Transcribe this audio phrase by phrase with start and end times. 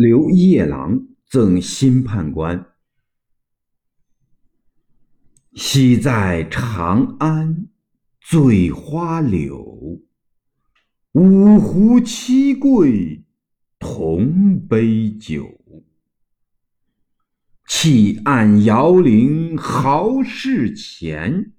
[0.00, 2.72] 刘夜郎赠新判官。
[5.52, 7.68] 昔在长安
[8.18, 10.00] 醉花柳，
[11.12, 13.26] 五湖七贵
[13.78, 15.46] 同杯酒。
[17.68, 21.52] 弃暗摇铃豪士前，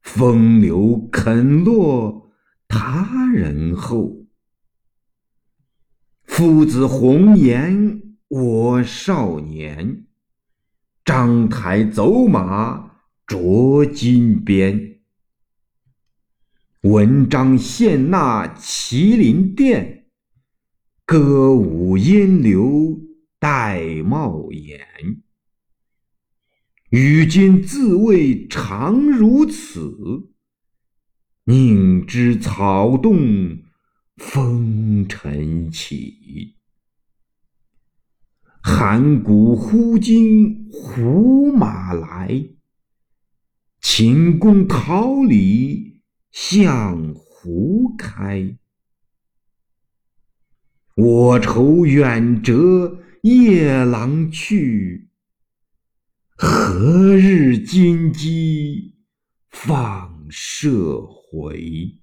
[0.00, 2.30] 风流肯落
[2.68, 4.25] 他人后。
[6.36, 10.04] 夫子红颜我少年。
[11.02, 12.90] 章台走马
[13.26, 14.98] 着金鞭，
[16.82, 20.08] 文章献纳麒麟殿，
[21.06, 23.00] 歌舞烟流
[23.40, 24.86] 玳瑁眼。
[26.90, 30.28] 与君自谓长如此，
[31.44, 33.60] 宁知草动
[34.16, 36.56] 风尘起。
[38.62, 42.48] 函谷忽惊胡马来，
[43.80, 48.58] 秦宫桃李向胡开。
[50.96, 55.10] 我愁远折夜郎去，
[56.36, 58.96] 何日金鸡
[59.50, 62.00] 放射回？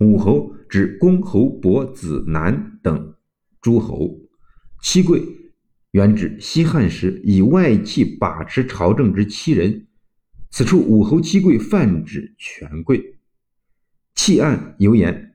[0.00, 3.14] 武侯指公侯伯子男等。
[3.60, 4.18] 诸侯，
[4.82, 5.22] 七贵
[5.90, 9.86] 原指西汉时以外戚把持朝政之七人。
[10.50, 13.18] 此处武侯七贵泛指权贵。
[14.14, 15.34] 弃暗犹言，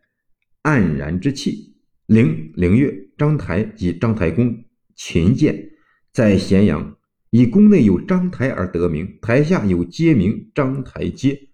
[0.63, 1.75] 黯然之气。
[2.07, 5.69] 灵灵月章台及章台公秦建
[6.11, 6.97] 在咸阳，
[7.29, 11.50] 以宫内有章台而得名，台下有街名章台街。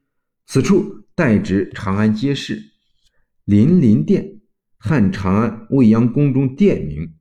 [0.46, 2.71] 此处代指长安街市。
[3.52, 4.40] 临林殿。
[4.78, 7.12] 汉长安未央宫中殿名，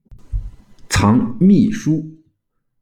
[0.88, 2.20] 藏秘书。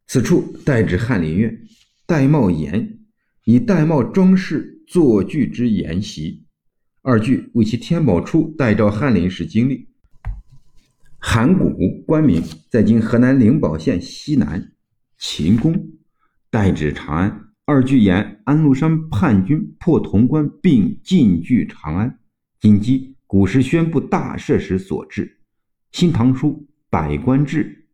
[0.06, 1.58] 此处代指翰林院。
[2.06, 2.98] 玳瑁檐，
[3.44, 6.44] 以玳瑁装饰坐具之筵席。
[7.00, 9.88] 二句为其天宝初代召翰林时经历。
[11.19, 11.75] 函谷
[12.06, 14.72] 官名，在今河南灵宝县西南。
[15.16, 15.88] 秦宫，
[16.50, 17.48] 代指长安。
[17.64, 22.19] 二句言安禄山叛军破潼关，并进据长安，
[22.60, 23.14] 今基。
[23.28, 25.27] 古时宣布大赦时所制，
[25.99, 27.87] 《新唐书·百官志》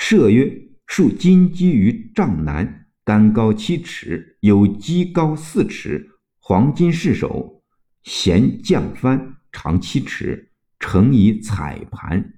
[0.00, 7.64] 赦曰：竖金鸡于帐南，竿高七尺，有鸡高四尺，黄金饰首，
[8.04, 12.34] 衔降幡，长七尺，盛以彩盘，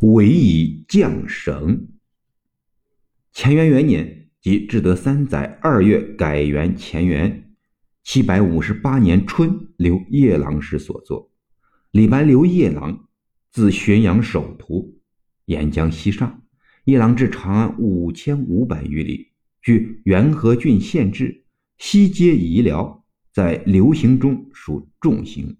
[0.00, 1.88] 委以绛绳。
[3.34, 7.51] 乾元元年，即至德三载二月改元乾元。
[8.04, 11.30] 七百五十八年春，刘夜郎时所作。
[11.92, 13.08] 李白刘夜郎，
[13.50, 14.98] 自浔阳守徒，
[15.44, 16.42] 沿江西上。
[16.84, 19.28] 夜郎至长安五千五百余里，
[19.62, 21.44] 据元和郡县志，
[21.78, 25.56] 西接夷辽，在流行中属重行。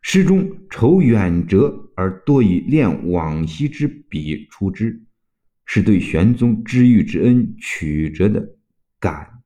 [0.00, 5.02] 诗中愁远谪而多以恋往昔之笔出之，
[5.66, 8.56] 是对玄宗知遇之恩曲折的
[8.98, 9.43] 感。